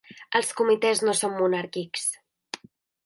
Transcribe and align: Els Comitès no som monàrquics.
Els 0.37 0.47
Comitès 0.61 1.03
no 1.09 1.15
som 1.19 1.37
monàrquics. 1.43 2.09